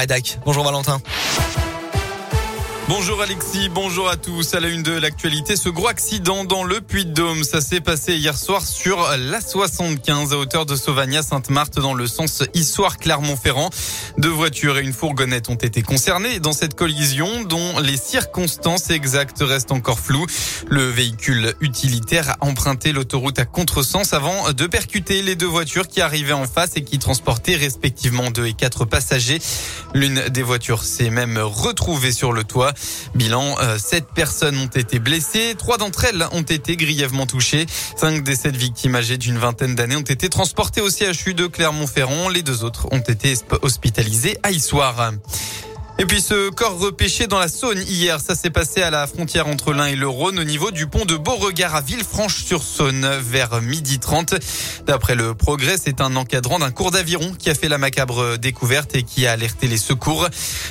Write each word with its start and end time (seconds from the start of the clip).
Adak. 0.00 0.38
Bonjour 0.44 0.62
Valentin. 0.62 1.00
Bonjour 2.88 3.20
Alexis, 3.20 3.68
bonjour 3.68 4.08
à 4.08 4.16
tous. 4.16 4.54
À 4.54 4.60
la 4.60 4.68
une 4.68 4.82
de 4.82 4.92
l'actualité, 4.92 5.56
ce 5.56 5.68
gros 5.68 5.88
accident 5.88 6.44
dans 6.44 6.64
le 6.64 6.80
Puy-de-Dôme, 6.80 7.44
ça 7.44 7.60
s'est 7.60 7.82
passé 7.82 8.16
hier 8.16 8.34
soir 8.38 8.62
sur 8.62 9.06
la 9.18 9.42
75 9.42 10.32
à 10.32 10.38
hauteur 10.38 10.64
de 10.64 10.74
Sauvagna-Sainte-Marthe 10.74 11.80
dans 11.80 11.92
le 11.92 12.06
sens 12.06 12.44
Issoire-Clermont-Ferrand. 12.54 13.68
Deux 14.16 14.30
voitures 14.30 14.78
et 14.78 14.82
une 14.82 14.94
fourgonnette 14.94 15.50
ont 15.50 15.54
été 15.54 15.82
concernées 15.82 16.40
dans 16.40 16.54
cette 16.54 16.74
collision 16.74 17.44
dont 17.44 17.78
les 17.80 17.98
circonstances 17.98 18.88
exactes 18.88 19.42
restent 19.42 19.72
encore 19.72 20.00
floues. 20.00 20.26
Le 20.68 20.88
véhicule 20.88 21.52
utilitaire 21.60 22.30
a 22.30 22.46
emprunté 22.46 22.92
l'autoroute 22.92 23.38
à 23.38 23.44
contresens 23.44 24.14
avant 24.14 24.52
de 24.52 24.66
percuter 24.66 25.20
les 25.20 25.36
deux 25.36 25.46
voitures 25.46 25.88
qui 25.88 26.00
arrivaient 26.00 26.32
en 26.32 26.46
face 26.46 26.70
et 26.76 26.82
qui 26.82 26.98
transportaient 26.98 27.56
respectivement 27.56 28.30
deux 28.30 28.46
et 28.46 28.54
quatre 28.54 28.86
passagers. 28.86 29.40
L'une 29.92 30.28
des 30.30 30.42
voitures 30.42 30.84
s'est 30.84 31.10
même 31.10 31.36
retrouvée 31.38 32.12
sur 32.12 32.32
le 32.32 32.44
toit. 32.44 32.72
Bilan, 33.14 33.56
euh, 33.60 33.78
sept 33.78 34.06
personnes 34.14 34.58
ont 34.58 34.66
été 34.66 34.98
blessées, 34.98 35.54
trois 35.56 35.78
d'entre 35.78 36.04
elles 36.04 36.26
ont 36.32 36.42
été 36.42 36.76
grièvement 36.76 37.26
touchées. 37.26 37.66
Cinq 37.96 38.22
des 38.22 38.36
sept 38.36 38.56
victimes 38.56 38.94
âgées 38.94 39.18
d'une 39.18 39.38
vingtaine 39.38 39.74
d'années 39.74 39.96
ont 39.96 40.00
été 40.00 40.28
transportées 40.28 40.80
au 40.80 40.90
CHU 40.90 41.34
de 41.34 41.46
Clermont-Ferrand. 41.46 42.28
Les 42.28 42.42
deux 42.42 42.64
autres 42.64 42.88
ont 42.90 42.98
été 42.98 43.34
hospitalisées 43.62 44.38
à 44.42 44.50
Issoire. 44.50 45.12
Et 46.00 46.06
puis 46.06 46.20
ce 46.20 46.50
corps 46.50 46.78
repêché 46.78 47.26
dans 47.26 47.40
la 47.40 47.48
Saône 47.48 47.82
hier, 47.88 48.20
ça 48.20 48.36
s'est 48.36 48.50
passé 48.50 48.82
à 48.82 48.90
la 48.90 49.08
frontière 49.08 49.48
entre 49.48 49.72
l'Ain 49.72 49.86
et 49.86 49.96
le 49.96 50.06
Rhône 50.06 50.38
au 50.38 50.44
niveau 50.44 50.70
du 50.70 50.86
pont 50.86 51.04
de 51.04 51.16
Beauregard 51.16 51.74
à 51.74 51.80
Villefranche-sur-Saône 51.80 53.18
vers 53.20 53.60
midi 53.60 53.98
30. 53.98 54.36
D'après 54.86 55.16
le 55.16 55.34
progrès, 55.34 55.74
c'est 55.76 56.00
un 56.00 56.14
encadrant 56.14 56.60
d'un 56.60 56.70
cours 56.70 56.92
d'aviron 56.92 57.34
qui 57.36 57.50
a 57.50 57.54
fait 57.56 57.68
la 57.68 57.78
macabre 57.78 58.38
découverte 58.38 58.94
et 58.94 59.02
qui 59.02 59.26
a 59.26 59.32
alerté 59.32 59.66
les 59.66 59.76
secours. 59.76 60.28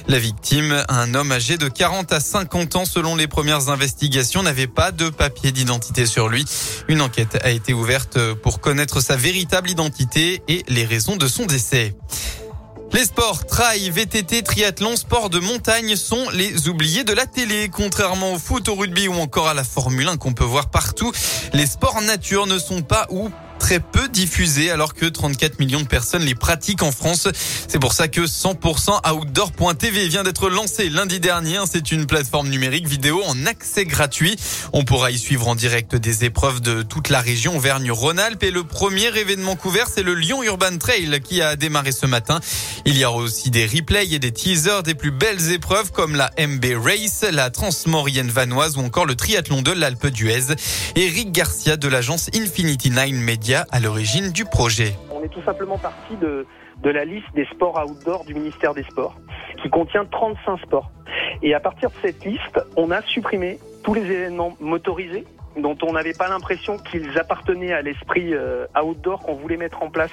La 0.08 0.18
victime, 0.18 0.86
un 0.88 1.14
homme 1.14 1.34
âgé 1.34 1.58
de 1.58 1.68
40 1.68 2.14
à 2.14 2.22
50 2.22 2.78
ans 2.78 2.86
selon 2.86 3.18
les 3.18 3.28
premières 3.28 3.68
investigations, 3.68 4.44
n'avait 4.44 4.68
pas 4.68 4.94
de 4.94 5.10
papier 5.10 5.52
d'identité 5.52 6.06
sur 6.06 6.30
lui. 6.30 6.46
Une 6.88 7.02
enquête 7.02 7.38
a 7.44 7.50
été 7.50 7.74
ouverte 7.74 8.18
pour 8.36 8.62
connaître 8.62 9.02
sa 9.02 9.18
véritable 9.18 9.70
identité 9.70 10.42
et 10.48 10.64
les 10.70 10.86
raisons 10.86 11.18
de 11.18 11.28
son 11.28 11.46
décès. 11.46 11.98
Les 12.94 13.06
sports, 13.06 13.46
trail, 13.46 13.90
VTT, 13.90 14.44
triathlon, 14.44 14.96
sport 14.96 15.30
de 15.30 15.40
montagne 15.40 15.96
sont 15.96 16.30
les 16.32 16.68
oubliés 16.68 17.04
de 17.04 17.14
la 17.14 17.26
télé. 17.26 17.70
Contrairement 17.72 18.34
au 18.34 18.40
foot, 18.40 18.70
au 18.70 18.76
rugby 18.76 19.08
ou 19.08 19.14
encore 19.14 19.48
à 19.48 19.54
la 19.54 19.64
Formule 19.64 20.08
1 20.08 20.18
qu'on 20.18 20.34
peut 20.34 20.44
voir 20.44 20.70
partout, 20.70 21.12
les 21.54 21.66
sports 21.66 22.02
nature 22.02 22.48
ne 22.48 22.58
sont 22.58 22.82
pas 22.82 23.06
ou 23.10 23.30
très 23.58 23.80
peu 23.80 24.08
diffusés 24.08 24.72
alors 24.72 24.94
que 24.94 25.06
34 25.06 25.60
millions 25.60 25.82
de 25.82 25.88
personnes 25.88 26.24
les 26.24 26.36
pratiquent 26.36 26.84
en 26.84 26.92
France. 26.92 27.28
C'est 27.68 27.80
pour 27.80 27.94
ça 27.94 28.08
que 28.08 28.22
100% 28.22 29.12
Outdoor.tv 29.12 30.08
vient 30.08 30.24
d'être 30.24 30.50
lancé 30.50 30.90
lundi 30.90 31.20
dernier. 31.20 31.60
C'est 31.72 31.92
une 31.92 32.06
plateforme 32.06 32.50
numérique 32.50 32.88
vidéo 32.88 33.22
en 33.26 33.46
accès 33.46 33.86
gratuit. 33.86 34.36
On 34.74 34.84
pourra 34.84 35.12
y 35.12 35.18
suivre 35.18 35.48
en 35.48 35.56
direct 35.56 35.96
des 35.96 36.26
épreuves 36.26 36.62
de 36.62 36.84
toute 36.84 37.10
la 37.10 37.22
région 37.22 37.58
Auvergne-Rhône-Alpes 37.58 38.44
et 38.44 38.52
le 38.52 38.64
premier 38.64 39.08
événement 39.18 39.56
couvert, 39.56 39.88
c'est 39.94 40.04
le 40.04 40.14
Lyon 40.14 40.44
Urban 40.44 40.78
Trail 40.78 41.20
qui 41.24 41.42
a 41.42 41.56
démarré 41.56 41.92
ce 41.92 42.06
matin. 42.06 42.40
Il 42.86 42.98
y 42.98 43.06
aura 43.06 43.18
aussi 43.18 43.52
des 43.52 43.66
replays 43.66 44.14
et 44.14 44.20
des 44.20 44.32
teasers 44.32 44.84
des 44.84 44.96
plus 44.96 45.12
belles 45.12 45.52
épreuves 45.52 45.92
comme 45.92 46.16
la 46.16 46.32
MB 46.38 46.66
Race, 46.84 47.26
la 47.32 47.50
Transmorienne 47.50 48.30
Vanoise 48.30 48.78
ou 48.78 48.82
encore 48.82 49.06
le 49.06 49.16
triathlon 49.16 49.62
de 49.62 49.72
l'Alpe 49.72 50.08
d'Huez. 50.08 50.56
Eric 50.96 51.32
Garcia 51.32 51.78
de 51.78 51.88
l'agence 51.88 52.30
Infinity 52.36 52.92
Nine 52.92 53.18
Media 53.18 53.47
à 53.56 53.80
l'origine 53.80 54.32
du 54.32 54.46
projet. 54.46 54.96
On 55.12 55.24
est 55.24 55.30
tout 55.30 55.42
simplement 55.44 55.78
parti 55.78 56.16
de, 56.18 56.46
la 56.84 57.06
liste 57.06 57.28
des 57.34 57.46
sports 57.46 57.82
outdoor 57.86 58.26
du 58.26 58.34
ministère 58.34 58.74
des 58.74 58.84
Sports, 58.84 59.16
qui 59.62 59.70
contient 59.70 60.06
35 60.06 60.60
sports. 60.62 60.92
Et 61.42 61.54
à 61.54 61.60
partir 61.60 61.90
de 61.90 61.96
cette 62.02 62.26
liste, 62.26 62.60
on 62.76 62.92
a 62.92 63.02
supprimé 63.04 63.60
tous 63.84 63.94
les 63.94 64.02
événements 64.02 64.56
motorisés 64.60 65.26
dont 65.58 65.78
on 65.82 65.94
n'avait 65.94 66.14
pas 66.14 66.28
l'impression 66.28 66.78
qu'ils 66.78 67.18
appartenaient 67.18 67.74
à 67.74 67.82
l'esprit 67.82 68.34
euh, 68.34 68.68
outdoor 68.80 69.22
qu'on 69.22 69.36
voulait 69.36 69.58
mettre 69.58 69.82
en 69.82 69.90
place, 69.90 70.12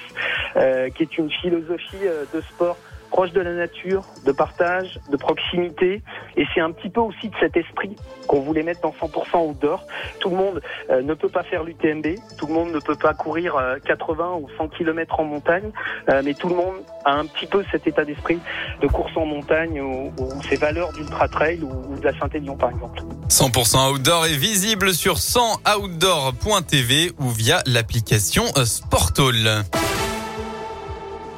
euh, 0.55 0.89
qui 0.89 1.03
est 1.03 1.17
une 1.17 1.29
philosophie 1.29 1.97
euh, 2.03 2.25
de 2.33 2.41
sport 2.41 2.77
proche 3.15 3.31
de 3.31 3.39
la 3.39 3.53
nature, 3.53 4.03
de 4.25 4.33
partage, 4.33 4.99
de 5.09 5.15
proximité. 5.15 6.01
Et 6.35 6.45
c'est 6.53 6.59
un 6.59 6.71
petit 6.71 6.89
peu 6.89 6.99
aussi 6.99 7.29
de 7.29 7.35
cet 7.39 7.55
esprit 7.55 7.95
qu'on 8.27 8.41
voulait 8.41 8.61
mettre 8.61 8.81
dans 8.81 8.91
100% 8.91 9.51
outdoor. 9.51 9.85
Tout 10.19 10.31
le 10.31 10.35
monde 10.35 10.61
euh, 10.89 11.01
ne 11.01 11.13
peut 11.13 11.29
pas 11.29 11.43
faire 11.43 11.63
l'UTMB, 11.63 12.07
tout 12.37 12.47
le 12.47 12.53
monde 12.53 12.73
ne 12.73 12.79
peut 12.79 12.95
pas 12.95 13.13
courir 13.13 13.55
80 13.85 14.23
euh, 14.25 14.41
ou 14.41 14.49
100 14.57 14.67
km 14.67 15.21
en 15.21 15.23
montagne, 15.23 15.71
euh, 16.09 16.21
mais 16.25 16.33
tout 16.33 16.49
le 16.49 16.55
monde 16.55 16.75
a 17.05 17.13
un 17.13 17.25
petit 17.25 17.45
peu 17.45 17.63
cet 17.71 17.87
état 17.87 18.03
d'esprit 18.03 18.39
de 18.81 18.87
course 18.87 19.15
en 19.15 19.25
montagne 19.25 19.79
ou, 19.79 20.11
ou 20.17 20.43
ces 20.49 20.57
valeurs 20.57 20.91
d'ultra 20.91 21.29
trail 21.29 21.61
ou, 21.61 21.97
de 21.97 22.03
la 22.03 22.19
Saint-Élion 22.19 22.57
par 22.57 22.71
exemple. 22.71 22.99
100% 23.29 23.93
outdoor 23.93 24.25
est 24.25 24.35
visible 24.35 24.93
sur 24.93 25.15
100outdoor.tv 25.15 27.13
ou 27.19 27.29
via 27.29 27.63
l'application 27.65 28.43
Sportall. 28.65 29.63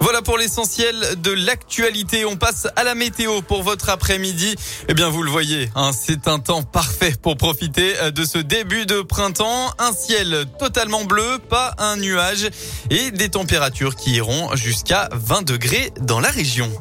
Voilà 0.08 0.22
pour 0.22 0.38
l'essentiel 0.38 1.22
de 1.22 1.32
l'actualité. 1.32 2.24
On 2.24 2.38
passe 2.38 2.70
à 2.78 2.86
la 2.86 2.96
météo 2.96 3.42
pour 3.42 3.62
votre 3.62 3.90
après-midi. 3.90 4.56
Eh 4.88 4.94
bien, 4.94 5.10
vous 5.10 5.22
le 5.22 5.30
voyez, 5.30 5.70
hein, 5.76 5.92
c'est 5.92 6.30
un 6.30 6.40
temps 6.40 6.64
parfait 6.64 7.14
pour 7.22 7.36
profiter 7.36 7.94
euh, 8.00 8.10
de 8.10 8.24
ce 8.24 8.38
début 8.38 8.86
de 8.86 9.02
printemps. 9.02 9.74
Un 9.80 9.92
ciel 9.92 10.46
totalement 10.60 11.04
bleu, 11.04 11.40
pas 11.50 11.76
un 11.78 11.98
nuage 11.98 12.48
et 12.90 13.12
des 13.12 13.28
températures 13.28 13.98
qui 13.98 14.12
iront 14.12 14.56
jusqu'à 14.56 15.10
20 15.12 15.42
degrés 15.42 15.92
dans 16.00 16.22
la 16.22 16.30
région. 16.30 16.72